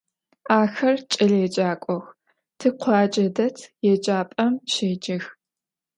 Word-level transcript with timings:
Axer 0.59 0.95
ç'eleêcak'ox, 1.11 2.05
tikhuace 2.59 3.25
det 3.37 3.57
yêcap'em 3.85 4.53
şêcex. 4.71 5.23